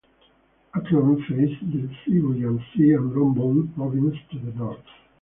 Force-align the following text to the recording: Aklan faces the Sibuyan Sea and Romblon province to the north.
Aklan 0.73 1.17
faces 1.27 1.59
the 1.61 1.87
Sibuyan 1.99 2.59
Sea 2.73 2.93
and 2.93 3.13
Romblon 3.13 3.71
province 3.75 4.17
to 4.31 4.39
the 4.39 4.51
north. 4.53 4.83